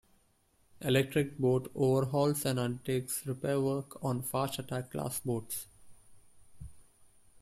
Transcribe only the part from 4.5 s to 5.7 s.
attack class boats.